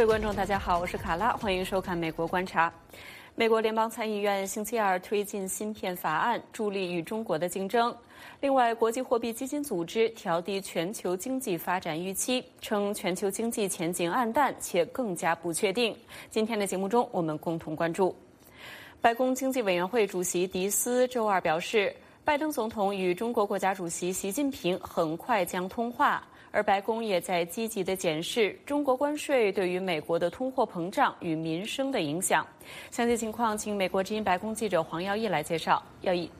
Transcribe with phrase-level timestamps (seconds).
[0.00, 2.70] 各位观众，大家好，我是卡拉，欢迎收看《美国观察》。
[3.34, 7.94] 美国联邦参议院星期二推进芯片法案，助力与中国的竞争。
[8.40, 15.94] 另外，国际货币基金组织调低全球经济发展预期，称全球经济前景暗淡且更加不确定。
[16.30, 18.16] 今天的节目中，我们共同关注。
[19.02, 26.26] 白宫经济委员会主席迪斯周二表示，拜登总统与中国国家主席习近平很快将通话。
[26.52, 32.46] 而白宫也在积极的检视中国关税对于美国的通货膨胀与民生的影响。
[32.90, 35.82] 详细情况，请美国之音白宫记者黄耀毅来介绍。
[36.02, 36.30] 耀毅。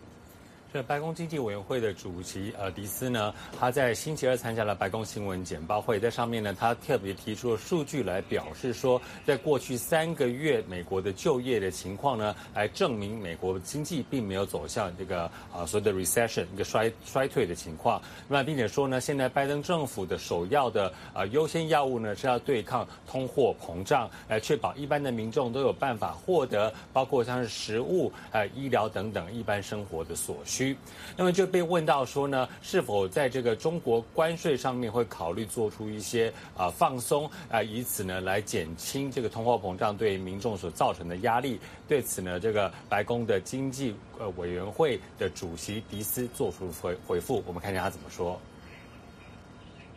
[0.73, 18.01] 这白宫经济委员会的主席呃迪斯呢，他在星期二参加了白宫新闻简报会，在上面呢，他特别提出了数据来表示说，在过去三个月美国的就业的情况呢，来证明美国经济并没有走向这个啊所谓的 recession 一个衰衰退的情况。
[18.29, 30.60] 那么并且说呢，现在拜登政府的首要的呃优先药物呢是要对抗通货膨胀，来确保一般的民众都有办法获得包括像是食物、呃医疗等等一般生活的所需。
[30.61, 30.77] 区，
[31.17, 41.59] 那么就被问到说呢，是否在这个中国关税上面会考虑做出一些啊放松啊，以此呢来减轻这个通货膨胀对民众所造成的压力？
[41.89, 48.39] 对此呢，这个白宫的经济呃委员会的主席迪斯做出回回复，我们看一下他怎么说。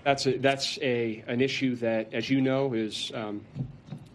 [0.06, 3.42] That's a, that's a an issue that, as you know, is um,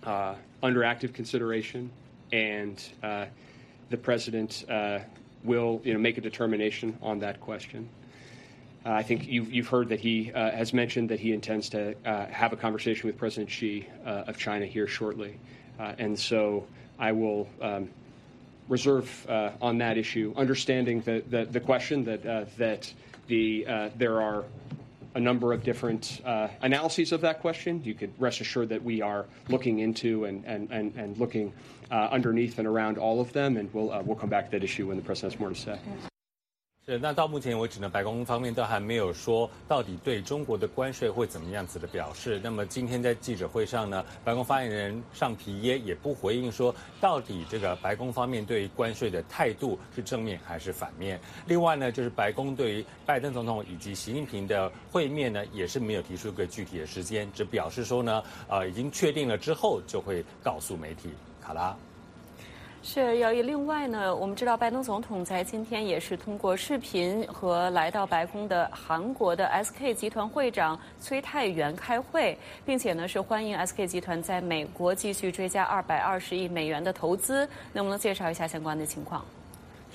[0.03, 1.91] uh, under active consideration,
[2.31, 3.27] and uh,
[3.91, 4.65] the president.
[4.69, 5.01] Uh,
[5.45, 7.89] will you know, make a determination on that question.
[8.85, 11.95] Uh, I think you've, you've heard that he uh, has mentioned that he intends to
[12.07, 15.39] uh, have a conversation with President Xi uh, of China here shortly.
[15.79, 16.67] Uh, and so
[16.99, 17.91] I will um,
[18.69, 22.93] reserve uh, on that issue, understanding the, the, the question that, that
[23.27, 24.45] the, there are
[25.15, 26.21] a number of different
[26.63, 27.83] analyses of that question.
[27.85, 31.53] You could rest assured that we are looking into and, and, and, and looking
[31.91, 34.65] uh, underneath and around all of them, and we'll uh, we'll come back to that
[34.65, 35.79] issue when the president has more to say.
[36.89, 42.41] 是，那到目前为止呢，白宫方面都还没有说到底对中国的关税会怎么样子的表示。
[42.43, 51.21] 那么今天在记者会上呢，白宫发言人尚皮耶也不回应说到底这个白宫方面对于关税的态度是正面还是反面。
[51.47, 61.11] 另外呢，就是白宫对于拜登总统以及习近平的会面呢，也是没有提出一个具体的时间，只表示说呢，呃，已经确定了之后就会告诉媒体。
[61.43, 61.77] 好啦，
[62.83, 79.25] 是要另外呢，我们知道拜登总统在今天也是通过视频和来到白宫的韩国的 SK 集团会长崔泰元开会，并且呢是欢迎 SK 集团在美国继续追加二百二十亿美元的投资，能不能介绍一下相关的情况？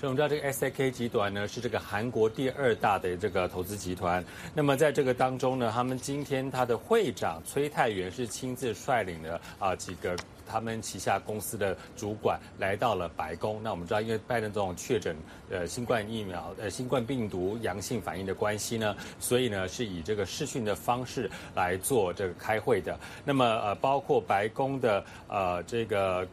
[0.01, 4.22] 我们知道这个 SAK 集团呢是这个韩国第二大的这个投资集团。
[4.53, 10.13] 那么在这个当中呢，他们今天他的会长崔泰元是亲自率领了啊几个
[10.47, 13.61] 他们旗下公司的主管来到了白宫。
[13.63, 15.15] 那我们知道，因为拜登总统确诊
[15.49, 22.99] 呃新冠疫苗呃新冠病毒阳性反应的关系呢，所以呢是以这个视讯的方式来做这个开会的。
[23.25, 26.27] 那么呃包括白宫的呃这个。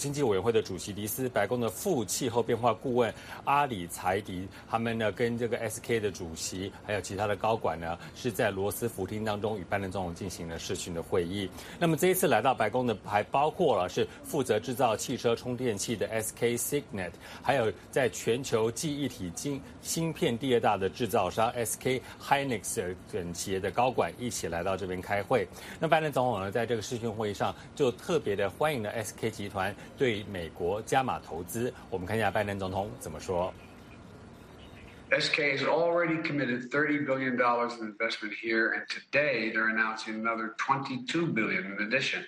[0.00, 3.12] 经济委员会的主席迪斯，白宫的副气候变化顾问
[3.44, 11.50] 阿里财迪，他们呢跟这个 SK 的主席还有其他的高管呢，是在罗斯福厅当中与拜登总统进行了视讯的会议。
[11.78, 17.10] 那么这一次来到白宫的还包括了是负责制造汽车充电器的 SK Signet，
[17.42, 25.46] 还有在全球记忆体晶芯片第二大的制造商 SK Hynix 等企业的高管一起来到这边开会。
[25.78, 29.76] 那拜登总统呢在这个视讯会议上就特别的欢迎了 SK 集团。
[29.97, 33.53] 对美国加码投资，我们看一下拜登总统怎么说。
[35.11, 41.63] SK has already committed $30 billion in investment here, and today they're announcing another $22 billion
[41.63, 42.25] in addition.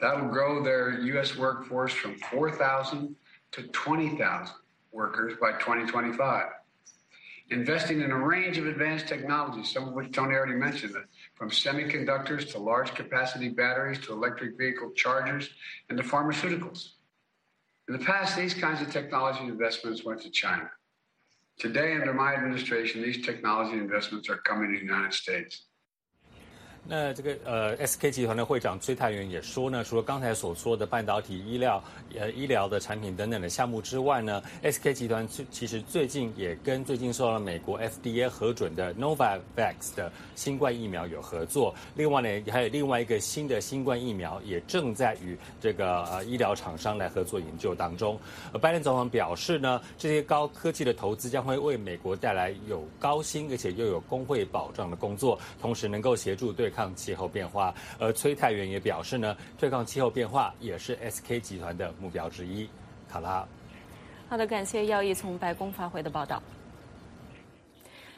[0.00, 1.36] That will grow their U.S.
[1.36, 3.16] workforce from 4,000
[3.52, 4.54] to 20,000
[4.92, 6.46] workers by 2025.
[7.50, 10.94] Investing in a range of advanced technologies, some of which Tony already mentioned,
[11.41, 15.49] from semiconductors to large capacity batteries to electric vehicle chargers
[15.89, 16.89] and to pharmaceuticals.
[17.87, 20.69] In the past, these kinds of technology investments went to China.
[21.57, 25.65] Today, under my administration, these technology investments are coming to the United States.
[26.83, 31.81] 那这个呃，SK 集团的会长崔泰元也说呢，除了刚才所说的半导体、医疗、
[32.19, 41.73] 呃医疗的产品等等的项目之外呢，SK 集团最其实最近也跟最近受到了美国 FDA 核准的 Novavax 的新冠疫苗有合作。
[41.95, 48.19] 另外呢，还有另外一个新的新冠疫苗也正在与这个呃医疗厂商来合作研究当中。
[48.51, 56.70] 而拜登总统表示呢，这些高科技的投资将会为美国带来有高薪而且又有工会保障的工作，同时能够协助对。
[56.71, 57.71] 抗气候变化。
[57.99, 62.67] 而崔泰元也表示呢，对抗气候变化也是 SK 集团的目标之一。
[63.07, 63.45] 卡拉，
[64.29, 66.41] 好的，感谢耀义从白宫发回的报道。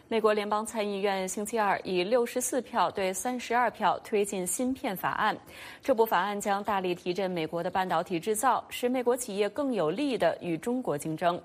[0.10, 5.36] 美国联邦参议院星期二以六十四票对三十二票推进芯片法案。
[5.82, 11.42] 这部法案将大力提振美国的半导体制造，使美国企业更有力的与中国竞争。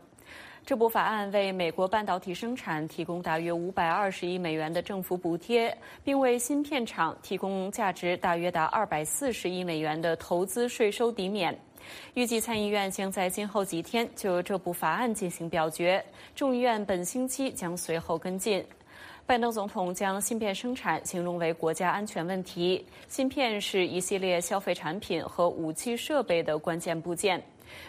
[0.66, 11.58] 这部法案为美国半导体生产提供大约五百二十亿美元的政府补贴，并为芯片厂提供价值大约达二百四十亿美元的投资税收抵免。
[12.12, 16.04] 预计参议院将在今后几天就这部法案进行表决，
[16.34, 18.62] 众议院本星期将随后跟进。
[19.24, 27.42] 拜登总统将芯片生产形容为国家安全问题，芯片是一系列消费产品和武器设备的关键部件。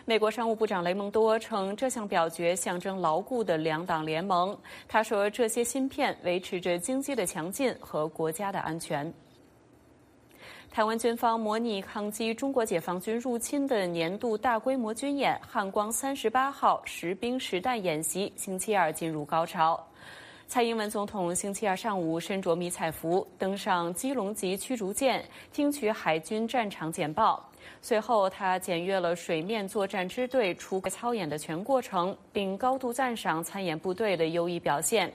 [0.06, 4.58] 美国商务部长雷蒙多称，这项表决象征牢固的两党联盟。
[4.88, 9.12] 他说，这些芯片维持着经济的强劲和国家的安全。
[10.72, 19.84] 台湾军方模拟抗击中国解放军入侵的年度大规模军演“汉光三十八号”实兵实弹演习，星期二进入高潮。
[20.48, 27.49] 蔡英文总统星期二上午身着迷彩服登上基隆级驱逐舰，听取海军战场简报。
[27.82, 35.12] 随后，他检阅了水面作战支队出操演的全过程，并高度赞赏参演部队的优异表现。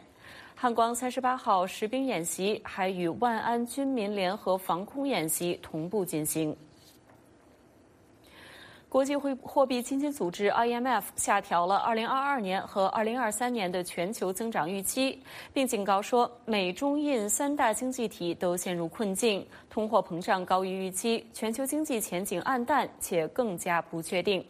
[0.57, 6.57] 汉光三十八号实兵演习还与万安军民联合防空演习同步进行。
[8.95, 15.21] 国际货货币基金组织 IMF 下调了2022年和2023年的全球增长预期，
[15.53, 24.47] 并警告说，美中印三大经济体都陷入困境，通货膨胀高于预期，全球经济前景暗淡且更加不确定。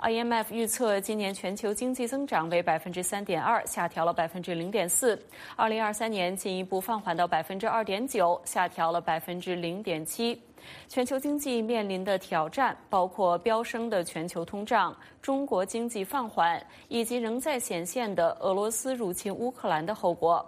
[0.00, 5.16] IMF 预测今年全球经济增长为百分之三点二，下调了百分之零点四。
[5.54, 10.42] 二零二三年进一步放缓到百分之二点九，下调了百分之零点七。
[10.88, 20.44] 全球经济面临的挑战包括飙升的全球通胀、中国经济放缓以及仍在显现的俄罗斯入侵乌克兰的后果。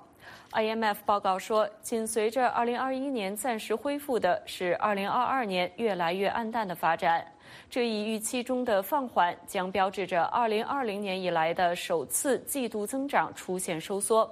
[0.53, 7.27] IMF 报告说，紧随着二零二一年暂时恢复的是二零二二年越来越暗淡的发展。
[7.69, 14.31] 这一预期中的放缓将标志着2020年以来的首次季度增长出现收缩。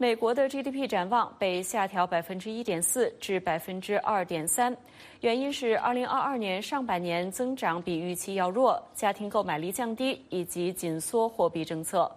[0.00, 4.74] 美国的 GDP 展望被下调百分之一点四至百分之二点三，
[5.22, 12.08] 原因是2022年上半年增长比预期要弱，家庭购买力降低以及紧缩货币政策。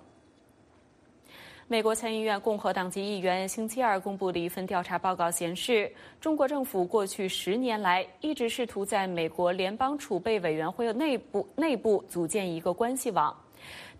[1.67, 13.35] 美国参议院共和党籍议员星期二公布的一份调查报告显示，中国政府过去十年来一直试图在美国联邦储备委员会内部内部组建一个关系网。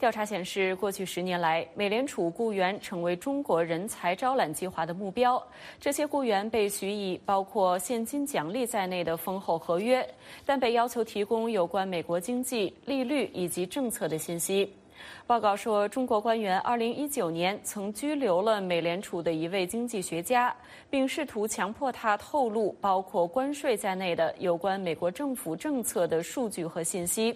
[0.02, 5.40] 调查显示，过去十年来，美联储雇员成为中国人才招揽计划的目标。
[5.80, 10.04] 这些雇员被许以包括现金奖励在内的丰厚合约，
[10.44, 14.74] 但被要求提供有关美国经济、利率以及政策的信息。
[15.26, 20.54] 报告说，中国官员2019年曾拘留了美联储的一位经济学家，
[20.90, 27.36] 并试图强迫他透露包括关税在内的有关美国政府政策的数据和信息。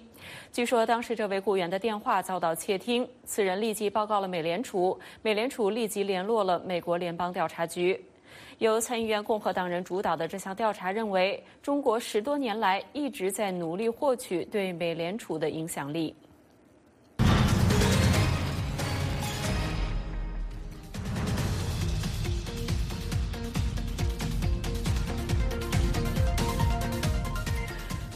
[0.51, 7.99] 据说，当时这位雇员的电话遭到窃听，此人立即报告了美联储，美联储立即联络了美国联邦调查局。
[8.59, 16.15] 由参议院共和党人主导的这项调查认为，中国十多年来一直在努力获取对美联储的影响力。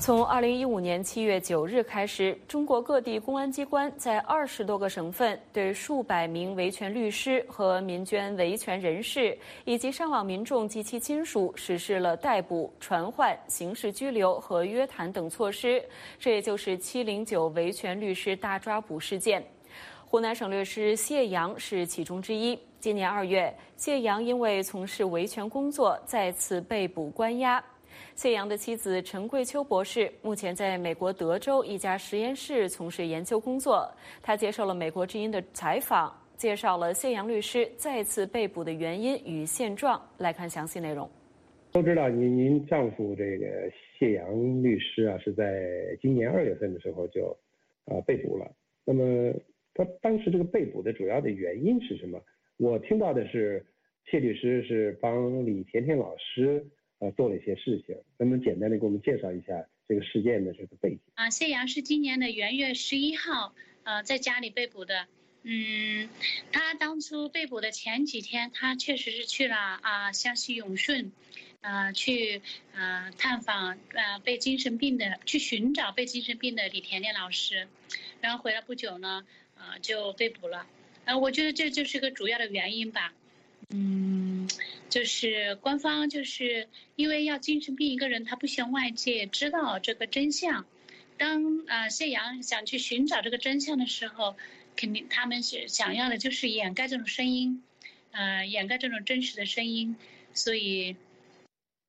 [0.10, 15.80] 从二零一五年七月九日开始，中国各地公安机关在二十多个省份对数百名维权律师和民间维权人士以及上网民众及其亲属实施了逮捕、传唤、刑事拘留和约谈等措施。
[16.18, 19.46] 这也就是“七零九”维权律师大抓捕事件。
[20.08, 22.58] 湖南省律师谢阳是其中之一。
[22.80, 27.64] 今年二月，谢阳因为从事维权工作，再次被捕关押。
[28.16, 33.90] 谢阳的妻子陈桂秋博士目前在美国德州一家实验室从事研究工作。
[34.22, 40.02] 他接受了美国之音的采访，介绍了谢阳律师再次被捕的原因与现状。
[40.18, 41.10] 来看详细内容。
[41.72, 47.38] 都知道您您丈夫这个谢阳律师啊，是在今年二月份的时候就
[47.86, 48.52] 啊被捕了。
[48.84, 49.32] 那么
[49.76, 52.20] 他当时这个被捕的主要的原因是什么？
[52.58, 53.66] 我听到的是
[54.10, 56.66] 谢律师是帮李甜甜老师。
[57.00, 61.00] 呃，做了一些事情，能不能简单的给我们介绍一下这个事件的这个背景？
[61.16, 63.54] 啊，谢阳是今年的元月十一号，
[63.84, 65.08] 呃，在家里被捕的。
[65.44, 66.10] 嗯，
[66.52, 71.14] 他当初被捕的前几天，他确实是去了啊湘西永顺，
[71.62, 72.42] 啊去
[72.76, 77.70] 啊探访啊被精神病的，去寻找被精神病的李甜甜老师，
[78.20, 79.26] 然后回来不久呢，
[79.56, 80.68] 啊就被捕了。
[81.06, 83.14] 啊，我觉得这就是个主要的原因吧。
[83.70, 84.50] 嗯，
[84.90, 90.66] 就是官方就是因为要精神病一个人，他不希望外界知道这个真相。
[91.18, 94.36] 当啊谢阳想去寻找这个真相的时候。
[94.76, 97.62] 肯定他们是想要的，就是掩盖这种声音，
[98.12, 99.98] 呃，掩盖这种真实的声音，
[100.32, 100.96] 所以，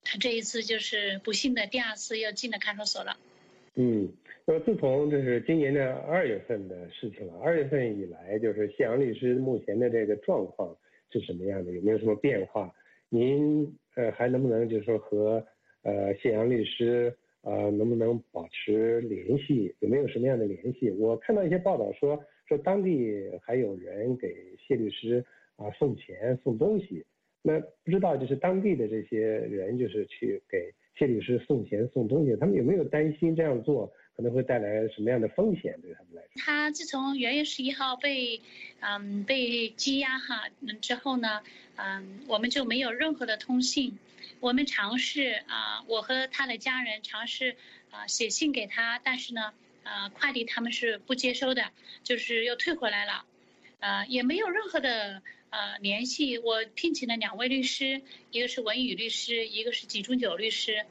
[0.02, 3.16] 他这一次就是不幸的第二次又进了看守所了。
[3.76, 4.12] 嗯，
[4.45, 10.76] 那么自从这是今年的二月份的事情了，二月份以来，就是谢阳律师目前的这个状况
[11.12, 11.71] 是什么样的？
[11.71, 12.75] 有没有什么变化？
[13.11, 15.47] 您呃还能不能就是说和
[15.83, 19.75] 呃谢阳律师呃能不能保持联系？
[19.81, 20.90] 有没有什么样的联系？
[20.93, 22.19] 我看到一些报道说。
[22.50, 25.25] 说当地还有人给谢律师
[25.55, 27.07] 啊送钱送东西，
[27.43, 33.87] 那不知道就是当地的这些人就是去给谢律师送钱送东西，他们有没有担心这样做
[34.17, 36.10] 可能会带来什么样的风险对他们？
[36.40, 38.40] 他自从元月十一号被
[38.80, 40.49] 嗯被羁押哈
[40.80, 41.42] 之后呢，
[41.76, 43.99] 嗯我们就没有任何的通信，
[44.40, 47.56] 我们尝试啊我和他的家人尝试
[47.90, 49.52] 啊写信给他，但是呢。
[49.82, 51.73] 呃，快递他们是不接收的，
[52.04, 53.25] 就是又退回来了，
[53.80, 56.37] 呃，也没有任何的呃联系。
[56.38, 60.85] 我聘请了两位律师，一个是文宇律师，一个是纪中九律师，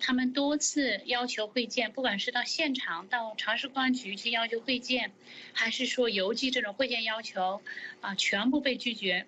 [0.00, 5.12] 他们多次要求会见，不管是到现场到长沙公安局去要求会见，
[5.52, 7.60] 还是说邮寄这种会见要求，
[8.00, 9.26] 啊，全部被拒绝。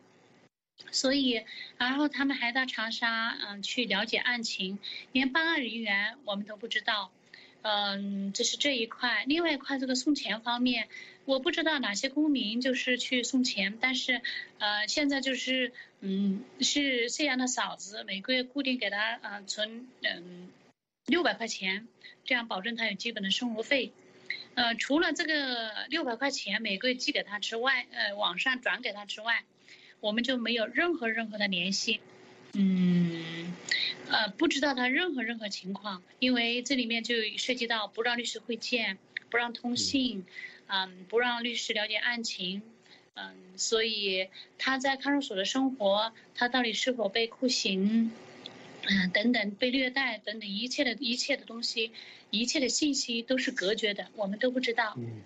[0.91, 1.45] 所以，
[1.77, 4.79] 然后他们还到长沙嗯去了解案情，
[5.13, 7.13] 连办案人员我们都不知道。
[7.63, 9.25] 嗯，这是这一块。
[9.27, 10.89] 另外一块，这个送钱方面，
[11.25, 14.21] 我不知道哪些公民就是去送钱，但是，
[14.59, 20.49] 呃，现在就是，嗯，是谢阳的嫂子每个月固定给他呃存嗯
[21.07, 21.87] 六百块钱，
[22.25, 23.93] 这样保证他有基本的生活费。
[24.55, 29.45] 呃，除了这个六百块钱每个月寄给他之外，呃，网上转给他之外，
[30.01, 32.01] 我们就没有任何任何的联系。
[32.55, 33.55] 嗯。
[34.09, 38.99] 呃，不知道他任何任何情况，因为这里面就涉及到不让律师会见，
[39.31, 40.25] 不让通信，
[40.67, 42.63] 嗯，不让律师了解案情，
[43.15, 48.11] 嗯，所以他在看守所的生活，他到底是否被酷刑，
[48.83, 51.93] 嗯，等等被虐待等等一切的一切的东西，
[52.31, 54.95] 一切的信息都是隔绝的，我们都不知道。
[54.99, 55.23] 嗯，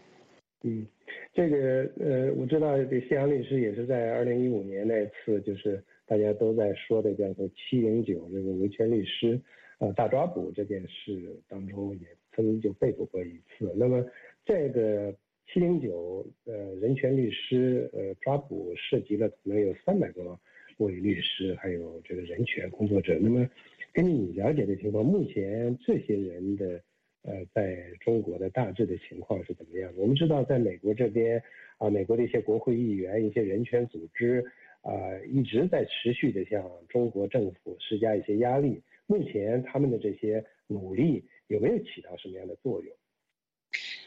[0.62, 0.86] 嗯，
[1.32, 5.82] 这个呃，我知道这谢阳律师也是在二零一五年那次就是。
[6.06, 9.40] 大家都在说的叫做“七零九”这个维权律师，
[9.78, 13.72] 呃，大抓捕这件事当中，也曾经就被捕过一次。
[13.76, 14.04] 那么，
[14.44, 15.14] 这个
[15.46, 20.38] “七零九”呃人权律师呃抓捕涉及了可能有三百多
[20.78, 23.18] 位律师，还有这个人权工作者。
[23.20, 23.48] 那么，
[23.92, 26.80] 根据你了解的情况，目前这些人的
[27.22, 29.92] 呃在中国的大致的情况是怎么样？
[29.96, 31.42] 我们知道，在美国这边
[31.78, 34.44] 啊，美国的一些国会议员、一些人权组织。
[34.84, 34.92] 啊，
[35.26, 38.82] 一直在持续的向中国政府施加一些压力。
[39.06, 41.24] 目前他们的这些努力
[41.54, 42.96] 有没有起到什么样的作用？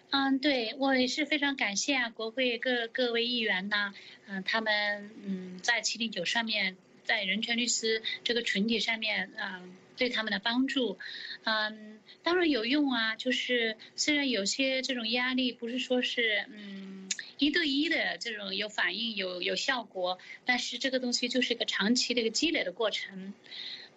[0.09, 3.93] 嗯，对我也是非常感谢啊，国会各各位议员呢，
[4.27, 10.97] 嗯，他们嗯在七零九上面，在人权律师这个群体上面，嗯，对他们的帮助，
[11.43, 13.15] 嗯，当然有用啊。
[13.15, 17.09] 就是虽然有些这种压力不是说是嗯。
[17.39, 23.31] 一对一的这种有反应有有效果，但是这个东西就是一个长期的一个积累的过程。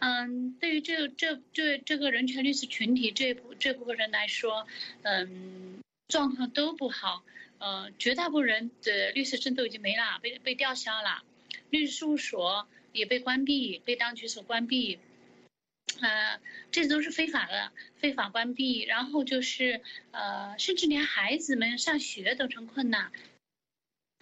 [0.00, 4.66] 嗯，对于这这这这个人权律师群体这部这部分人来说，
[5.02, 7.23] 嗯，状况都不好。
[7.59, 11.23] 呃，绝大部分人的律师证都已经没了，被被吊销了，
[11.69, 14.99] 律师事务所也被关闭，被当局所关闭。
[16.00, 16.40] 呃，
[16.71, 18.80] 这都是非法的，非法关闭。
[18.85, 23.12] 然后就是呃，甚至连孩子们上学都成困难。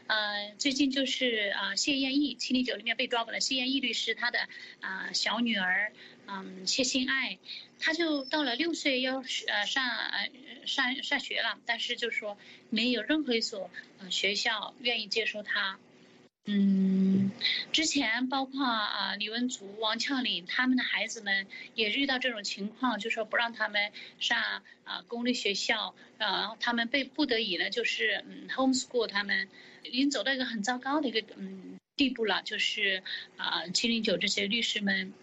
[0.08, 3.40] 呃，最近就是啊，谢艳义七零九里面被抓捕了。
[3.40, 4.48] 谢艳义律师他的
[4.80, 5.92] 啊小女儿，
[6.26, 7.38] 嗯，谢心爱，
[7.78, 10.30] 她就到了六岁要呃上呃
[10.64, 12.38] 上上学了，但是就说
[12.70, 15.78] 没有任何一所呃学校愿意接收她。
[16.50, 17.30] 嗯，
[17.72, 29.48] 之前包括啊李文竹、王俏玲他们的孩子们也遇到这种情况，就说不让他们上啊公立学校，然后他们被不得已呢，就是嗯 homeschool 他们。
[29.84, 33.02] 已经走到一个很糟糕的一个嗯地步了，就是
[33.38, 35.14] 啊七零九这些律师们，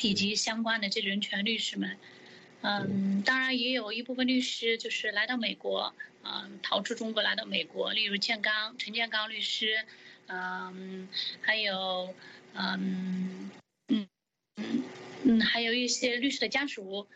[0.00, 1.96] 以及相关的这人权律师们，
[2.60, 9.84] 嗯，当然也有一部分律师就是来到美国，嗯，逃出中国来到美国，例如建刚、陈建刚律师，
[10.26, 11.08] 嗯，
[11.40, 12.14] 还有，
[12.54, 13.50] 嗯，
[13.88, 14.08] 嗯，
[14.56, 14.82] 嗯，
[15.24, 17.06] 嗯，还有一些律师的家属，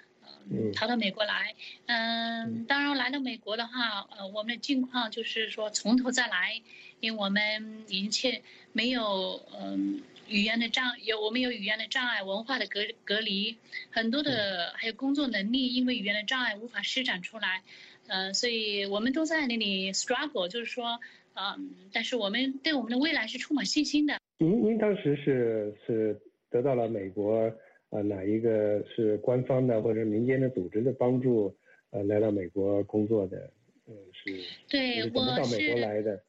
[0.51, 1.55] 嗯，逃到美国来，
[1.87, 6.63] 嗯，当然来到美国的话，呃，我们的境况就是说从头再来，
[7.01, 10.03] 因为我们一切没有，嗯。
[10.29, 13.59] 语言的障有我们有语言的障碍，文化的隔隔离，
[13.93, 17.63] 很多的还有工作能力，因为语言的障碍无法施展出来，
[18.09, 21.01] 嗯，所以我们都在那里 struggle，就是说，
[21.37, 24.19] 嗯，但是我们对我们的未来是充满信心的。
[24.39, 26.19] 您您当时是是
[26.51, 27.53] 得到了美国
[27.91, 31.55] 呃哪一个是官方的或者民间的组织的帮助，
[31.91, 33.53] 呃来到美国工作的，
[33.87, 34.43] 嗯是？
[34.69, 36.23] 对，我是到美国来的。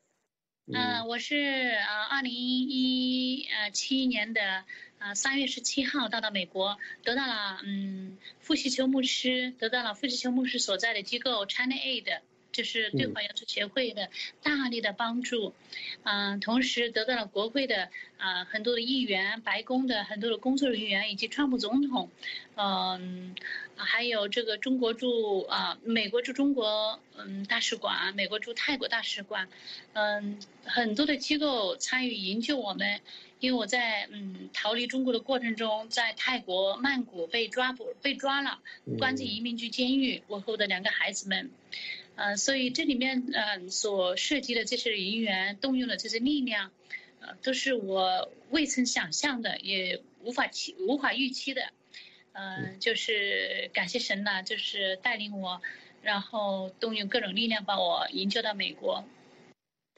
[0.69, 4.65] 嗯，我是呃二零一呃七年的
[4.99, 12.19] 呃三月十七号到到美国，得到了嗯傅习球牧师得到了傅习球牧师所在的机构 China Aid。
[12.57, 14.09] 就是对华要求协会的
[14.41, 15.53] 大力的帮助，
[16.01, 22.09] 嗯，同时得到了国会的啊很多的议员、白宫的很多的工作人员以及川普总统，
[22.55, 23.35] 嗯，
[23.75, 29.47] 还有这个中国驻啊美国驻中国嗯大使馆、美国驻泰国大使馆，
[29.93, 33.01] 嗯，很多的机构参与营救我们，
[33.39, 38.57] 因为我在嗯逃离中国的过程中，在泰国曼谷被抓捕被抓了，
[38.97, 41.51] 关进移民局监狱，我和我的两个孩子们。
[42.17, 46.71] 呃，所以这里面呃所涉及的这些人员动用的这些力量，
[47.19, 51.61] 呃，都是我未曾想象的，也无法期无法预期的，
[52.33, 55.61] 嗯，就是感谢神呐，就是带领我，
[56.01, 59.03] 然后动用各种力量把我营救到美国。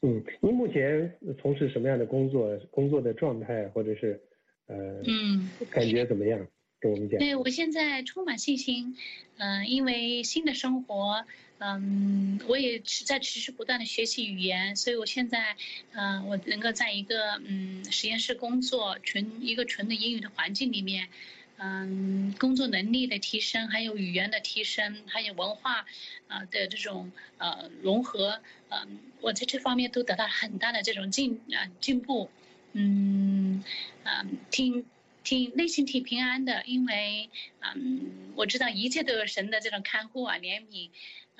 [0.02, 2.58] 嗯，您目前从事什么样的工作？
[2.70, 4.20] 工作的状态或者是
[4.66, 6.46] 呃，嗯，感觉怎么样？
[6.78, 7.18] 跟我们讲。
[7.18, 8.98] 对我现在充满信心，
[9.38, 11.24] 嗯，因为新的生活。
[11.62, 15.54] 嗯，我也是在持续不断的学习语言，所以我现在，
[15.92, 21.10] 嗯，我能够在一个嗯实验室工作，纯一个纯的英语的环境里面，
[21.58, 25.84] 嗯，工作能力的提升，还有语言的提升，还有文化，
[26.28, 32.30] 啊的这种呃融合，嗯，我在这方面都得到很大的这种进啊进步，
[32.72, 33.62] 嗯，
[34.04, 34.86] 嗯，挺
[35.22, 37.28] 挺内心挺平安的，因为
[37.60, 40.88] 嗯，我知道一切都有神的这种看护啊怜悯。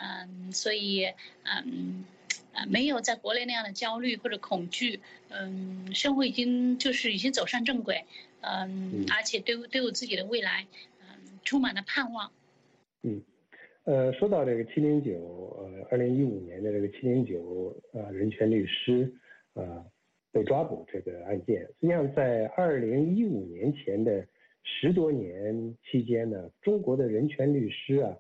[0.03, 1.05] 嗯，所以
[1.45, 2.05] 嗯，
[2.55, 8.07] 啊，没有在国内那样的焦虑或者恐惧，嗯，生活已经就是已经走上正轨，
[8.41, 10.67] 嗯，而且对对我自己的未来，
[11.01, 12.33] 嗯，充满了盼望。
[13.03, 13.21] 嗯，
[13.85, 15.13] 呃，说到这个七零九，
[15.61, 19.13] 呃，二零一五年的这个七零九，呃，人权律师，
[19.53, 19.85] 呃，
[20.33, 24.27] 被抓捕这个案件，实际上在二零一五年前的
[24.63, 28.17] 十多年期间呢，中国的人权律师啊。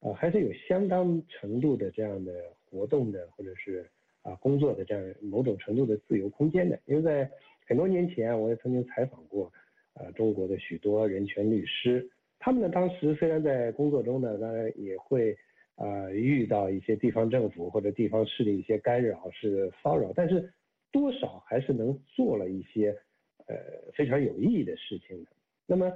[0.00, 2.32] 啊，还是有相当程度的这样的
[2.70, 3.84] 活动的，或者是
[4.22, 6.78] 啊工作的这样某种程度的自由空间的。
[6.86, 7.28] 因为在
[7.66, 9.52] 很多年前，我也曾经采访过
[9.94, 12.08] 啊中国的许多人权律师，
[12.38, 15.36] 他们呢当时虽然在工作中呢，当然也会
[15.74, 20.52] 啊遇到一些地方政府或者地方势力一些干扰是骚扰，但是
[20.92, 22.96] 多少还是能做了一些
[23.46, 23.56] 呃
[23.94, 25.30] 非常有意义的事情的。
[25.66, 25.92] 那么。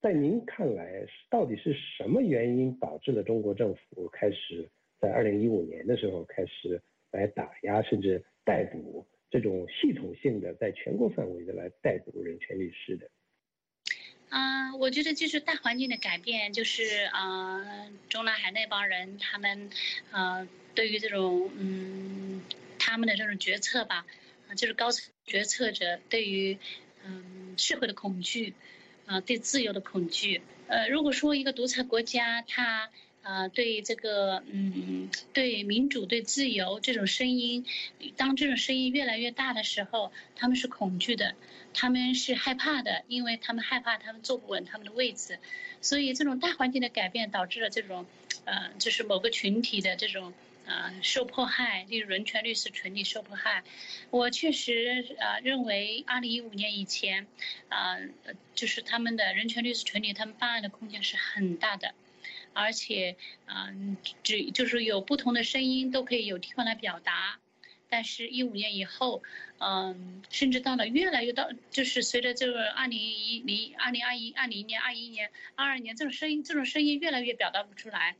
[0.00, 4.68] 在您看来，到底是什么原因导致了中国政府开始
[5.00, 6.80] 在二零一五年的时候开始
[7.10, 13.10] 来打压甚至逮捕这种系统性的在全国范围的来逮捕人权律师的？
[14.28, 19.68] 啊，我觉得就是大环境的改变，就是啊，中南海那帮人他们
[20.12, 22.40] 啊，对于这种嗯
[22.78, 24.06] 他们的这种决策吧，
[24.48, 26.56] 啊，就是高层决策者对于
[27.04, 28.54] 嗯社会的恐惧。
[29.08, 30.42] 啊，对自由的恐惧。
[30.66, 32.90] 呃，如果说一个独裁国家，它
[33.22, 37.64] 啊对这个嗯对民主、对自由这种声音，
[38.18, 41.34] 当这种声音越来越大的时候，他们是恐惧的，
[41.72, 45.38] 他们是害怕的，因为他们害怕他们坐不稳他们的位置。
[45.80, 48.04] 所以这种大环境的改变导致了这种，
[48.44, 50.34] 呃，就是某个群体的这种。
[50.68, 53.64] 啊，受迫害，例如人权律师群体受迫害，
[54.10, 57.26] 我确实啊认为，二零一五年以前，
[57.70, 57.96] 啊，
[58.54, 61.94] 就是他们的人权律师群体，他们办案的空间是很大的，
[62.52, 63.70] 而且啊，
[64.22, 67.40] 只就是有不同的声音都可以有地方来表达，
[67.88, 69.22] 但是，一五年以后，
[69.60, 78.16] 嗯，甚至到了越来越到，就是随着这个二零一零、二零二一、二零年、二一年、二二年，这种声音，这种声音越来越表达不出来，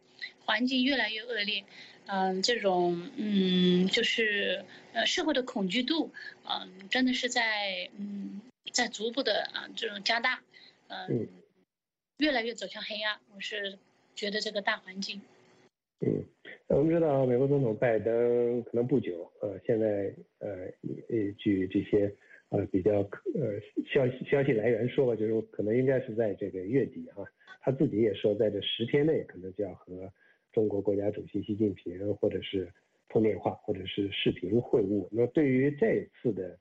[0.47, 1.65] 环境越来越恶劣。
[2.11, 6.11] 嗯，这种嗯，就是呃，社会的恐惧度，
[6.49, 8.41] 嗯，真的是在嗯，
[8.73, 10.43] 在逐步的啊，这种加大，
[10.89, 11.29] 嗯，
[12.17, 13.19] 越来越走向黑暗。
[13.37, 13.79] 我是
[14.15, 15.21] 觉得这个大环境。
[16.01, 16.25] 嗯，
[16.69, 20.49] 我们知道美国总统拜登可能不久，呃，现在呃
[21.11, 22.11] 呃，据这些
[22.49, 23.01] 呃比较
[23.35, 23.61] 呃
[23.93, 27.23] 消息消息来源说吧，就是可能应该是在这个月底哈，
[27.61, 30.11] 他自己也说在这十天内可能就要和
[30.53, 32.73] 中国国家主席习近平或者是
[33.09, 35.09] 通电话或者是视频会晤。
[35.11, 36.59] 那对于这次的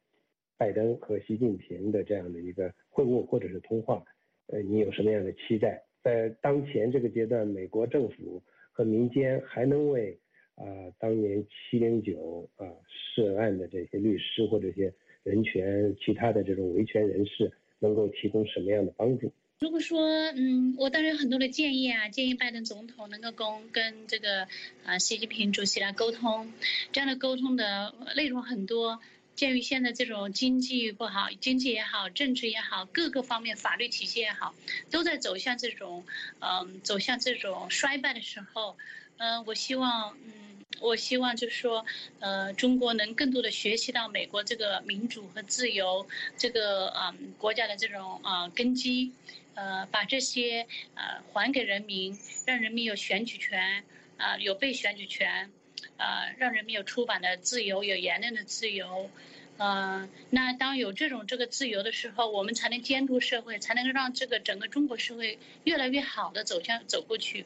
[0.57, 4.03] 拜登和习近平的这样的一个会晤或者是通话，
[4.47, 5.83] 呃，你有什么样的期待？
[6.03, 8.41] 在当前这个阶段，美国政府。
[8.77, 10.15] 和民间还能为
[10.53, 10.63] 啊
[10.99, 12.71] 当年七零九啊
[13.15, 19.31] 涉案的这些律师或这些人权其他的这种维权人士能够提供什么样的帮助？
[19.59, 24.47] 如果说嗯，我当然有很多的建议啊，建议拜登总统能够跟跟这个
[24.85, 26.53] 啊习近平主席来沟通，
[26.91, 29.01] 这样的沟通的内容很多。
[29.35, 34.53] 鉴于现在这种经济不好，经济也好，政治也好，各个方面法律体系也好，
[34.91, 36.05] 都在走向这种，
[36.39, 38.77] 嗯，走向这种衰败的时候，
[39.17, 41.85] 嗯，我希望，嗯，我希望就是说，
[42.19, 49.11] 呃，中国能更多的学习到美国这个民主和自由这个嗯国家的这种啊根基，
[49.57, 53.83] 呃，把这些呃还给人民，让人民有选举权，
[54.17, 55.49] 啊，有被选举权。
[55.97, 59.09] 呃，让人民有出版的自由，有言论的自由，
[59.57, 67.45] 呃，那当有这种这个自由的时候，我们才能监督社会，才能让这个整个中国社会越来越好的走向走过去，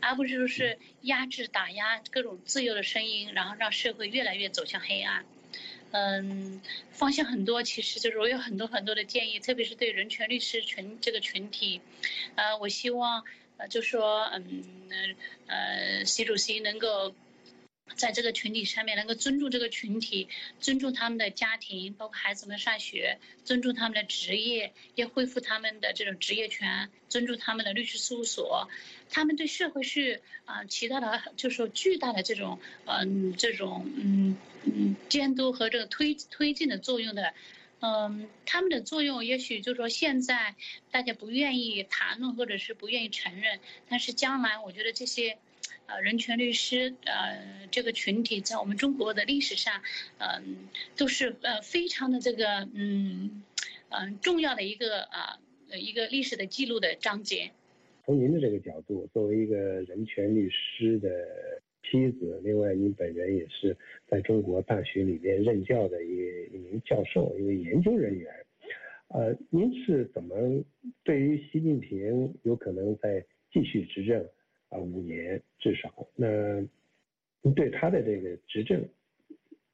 [0.00, 5.24] 而不是说是压制打压各种自由的声音，然后让社会越来越走向黑暗。
[5.92, 11.80] 嗯，方向很多，其实就是我有很多很多的建议，特别是对人权律师群这个群体，
[12.34, 13.24] 呃，我希望
[13.58, 14.64] 呃就说嗯
[15.46, 17.14] 呃习主席能够。
[17.96, 20.28] 在这个群体上面，能够尊重这个群体，
[20.60, 28.68] 尊重他们的家庭，包括孩子们上学，尊重他们的职业，要恢复他们的这种职业权，尊重他们的律师事务所，
[29.10, 37.34] 他们对社会是啊起到了就是说巨大的这种嗯这种嗯嗯监督和这个推推进的作用的，
[37.80, 40.54] 嗯他们的作用也许就是说现在
[40.90, 45.38] 大家不愿意谈论或者是不愿意承认，但是将来我觉得这些。
[45.92, 49.82] 呃，人权律师，呃，这个群体在我们中国的历史上，
[50.16, 50.56] 嗯，
[50.96, 53.42] 都是呃非常的这个，嗯，
[53.90, 55.38] 嗯，重要的一个啊，
[55.78, 57.50] 一个历史的记录的章节。
[58.06, 61.10] 从您的这个角度，作为一个人权律师的
[61.82, 63.76] 妻子，另外您本人也是
[64.08, 66.08] 在中国大学里面任教的一
[66.54, 68.32] 一名教授，一位研究人员，
[69.08, 70.64] 呃，您是怎么
[71.04, 74.26] 对于习近平有可能在继续执政？
[74.72, 76.08] 啊，五年至少。
[76.16, 76.26] 那
[77.54, 78.88] 对他的这个执政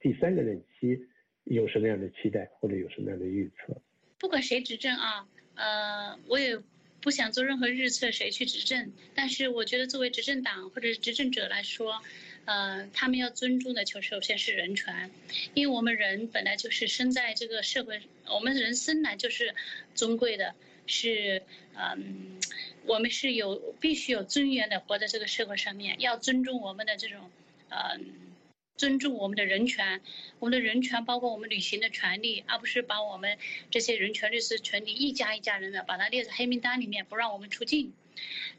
[0.00, 0.98] 第三个任期
[1.44, 3.80] 有什么样的期待，或者有什么样的预测？
[4.18, 6.58] 不管谁执政啊，呃，我也
[7.00, 8.92] 不想做任何预测谁去执政。
[9.14, 12.02] 但是我觉得，作为执政党或者执政者来说，
[12.44, 15.10] 呃，他们要尊重的就首先是人权，
[15.54, 18.00] 因为我们人本来就是生在这个社会，
[18.34, 19.54] 我们人生来就是
[19.94, 20.54] 尊贵的，
[20.86, 21.42] 是
[21.76, 22.40] 嗯。
[22.88, 27.30] 我们是有必须有尊严的活在这个社会上面，要尊重我们的这种，
[27.68, 28.00] 呃，
[28.76, 30.00] 尊重我们的人权，
[30.38, 33.36] 我们的人权包括我们履行的权利，而不是把我们
[33.70, 37.92] 这些人权律师权利一家一家人的把它列在黑名单里面，不让我们出境。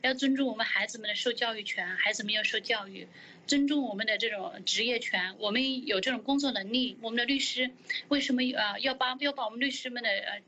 [0.02, 3.08] 要尊重我们孩子们的受教育权，孩子们要受教育，
[3.48, 6.98] 尊重我们的这种职业权，我们有这种工作能力。
[7.02, 7.72] 我们的律师
[8.08, 10.42] 为什么呃要把要把我们律师们的呃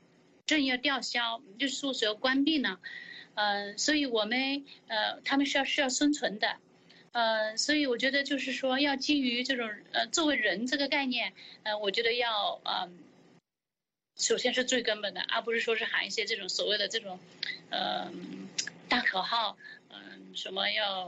[0.46, 2.80] 证要吊销，律师事务所要关闭呢？
[3.36, 6.58] 嗯，所以我们呃，他们是要是要生存的，
[7.14, 12.98] 呃，所以我觉得就是说，要基于这种呃，作为人这个概念，呃，我觉得要嗯，
[14.18, 17.20] 首先是最根本的，而不是说是喊一些这种所谓的这种，
[17.70, 18.12] 呃，
[18.90, 19.58] 大口号，
[19.90, 21.08] 嗯，什么要，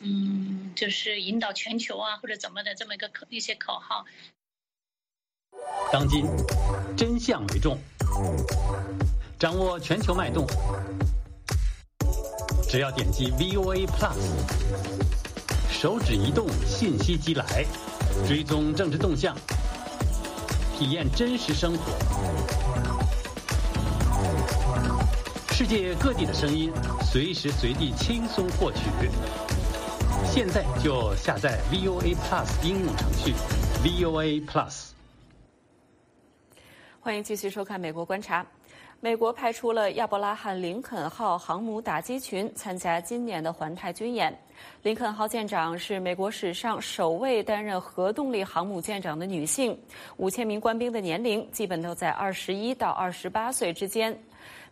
[0.00, 4.04] 嗯，就是引导全球啊，或者怎么的这么一个口一些口号。
[5.92, 6.26] 当今
[6.96, 7.78] 真相为重。
[9.44, 10.46] 掌握全球脉动，
[12.66, 14.16] 只要点击 VOA Plus，
[15.68, 17.66] 手指移动，信息即来，
[18.26, 19.36] 追踪政治动向，
[20.78, 21.92] 体验真实生活，
[25.52, 28.78] 世界各地的声音，随时随地轻松获取。
[30.24, 33.34] 现在就下载 VOA Plus 应用程序
[33.84, 34.92] ，VOA Plus。
[36.98, 38.42] 欢迎继续收看《美国观察》。
[39.04, 44.34] 美国派出了亚伯拉罕·林肯号航母打击群参加今年的环太军演。
[44.80, 49.78] 林肯号舰长是美国史上首位担任核动力航母舰长的女性。
[50.16, 54.18] 五千名官兵的年龄基本都在二十一到二十八岁之间。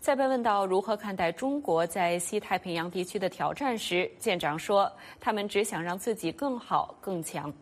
[0.01, 4.90] 在被问到如何看待中国在西太平洋地区的挑战时，舰长说
[5.21, 7.53] ：“他们只想让自己更好、更强。”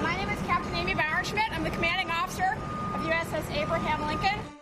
[0.00, 1.50] my name is Captain Amy Bauerschmidt.
[1.50, 2.56] I'm the commanding officer
[2.94, 4.61] of USS Abraham Lincoln.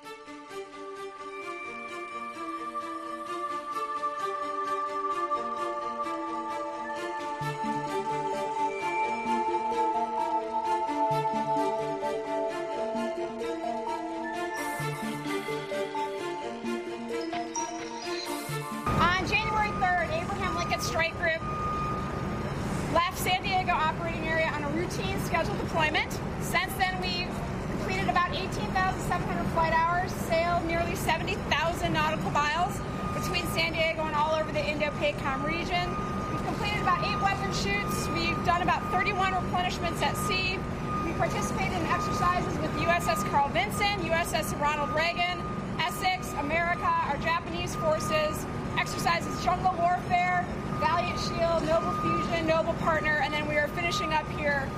[25.41, 26.13] Scheduled deployment.
[26.43, 27.33] Since then, we've
[27.73, 32.77] completed about 18,700 flight hours, sailed nearly 70,000 nautical miles
[33.15, 35.89] between San Diego and all over the Indo-PACOM region.
[36.29, 38.07] We've completed about eight weapon shoots.
[38.13, 40.59] We've done about 31 replenishments at sea.
[41.07, 45.41] We participated in exercises with USS Carl Vinson, USS Ronald Reagan,
[45.81, 48.45] Essex, America, our Japanese forces,
[48.77, 50.45] exercises jungle warfare,
[50.81, 54.69] Valiant Shield, Noble Fusion, Noble Partner, and then we are finishing up here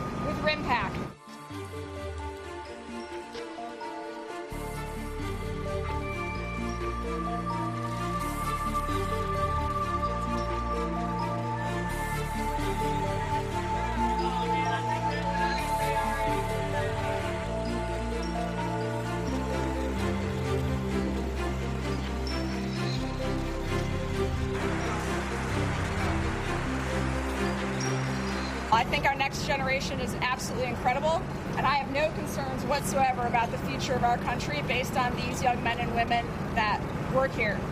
[0.44, 0.92] Rim Pack.
[28.82, 31.22] I think our next generation is absolutely incredible,
[31.56, 35.40] and I have no concerns whatsoever about the future of our country based on these
[35.40, 36.80] young men and women that
[37.14, 37.60] work here.“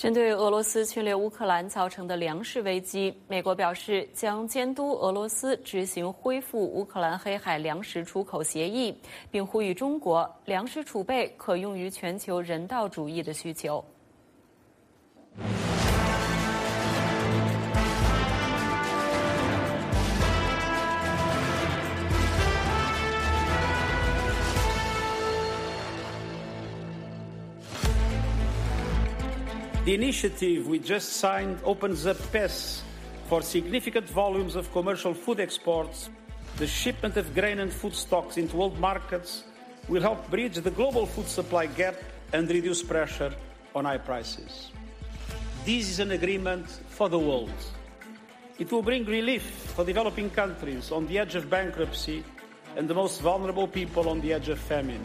[0.00, 8.96] 针对俄罗斯侵略乌克兰造成的粮食危机，美国表示将监督俄罗斯执行恢复乌克兰黑海粮食出口协议，
[9.30, 13.84] 并呼吁中国粮食储备可用于全球人道主义的需求。
[29.90, 32.84] The initiative we just signed opens up paths
[33.26, 36.10] for significant volumes of commercial food exports.
[36.58, 39.42] The shipment of grain and food stocks into world markets
[39.88, 41.96] will help bridge the global food supply gap
[42.32, 43.34] and reduce pressure
[43.74, 44.70] on high prices.
[45.64, 47.50] This is an agreement for the world.
[48.60, 49.42] It will bring relief
[49.74, 52.22] for developing countries on the edge of bankruptcy
[52.76, 55.02] and the most vulnerable people on the edge of famine.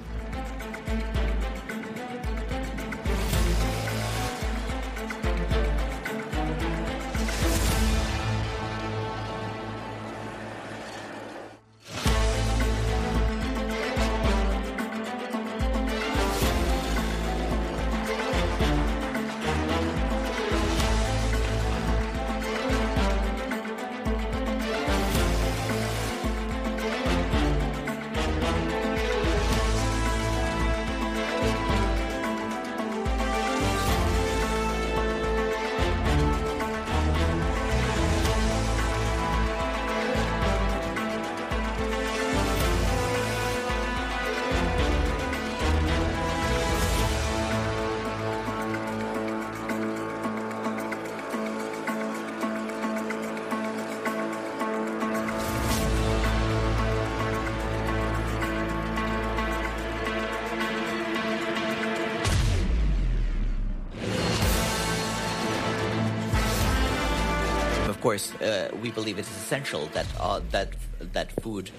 [68.04, 70.68] course, uh, we believe it's essential that uh, that
[71.12, 71.70] that food,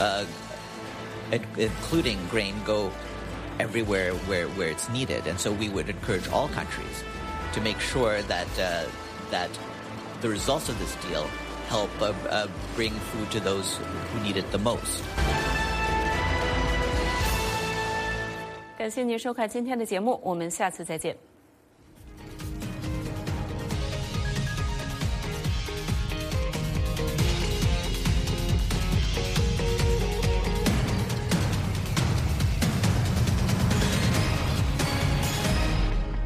[0.00, 0.24] uh,
[1.56, 2.90] including grain, go
[3.60, 7.04] everywhere where, where it's needed, and so we would encourage all countries
[7.52, 8.48] to make sure that
[9.30, 9.50] that
[10.20, 11.26] the results of this deal
[11.68, 11.90] help
[12.74, 13.78] bring food to those
[14.12, 15.02] who need it the most.
[18.76, 21.16] 感谢您收看今天的节目，我们下次再见。